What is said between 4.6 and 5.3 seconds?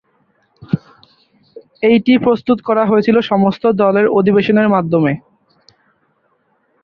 মাধ্যমে।